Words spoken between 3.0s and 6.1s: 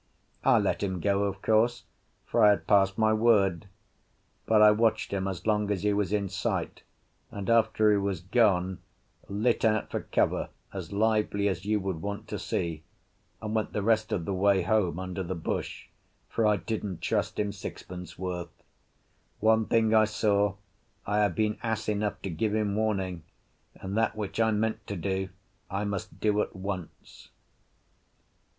word. But I watched him as long as he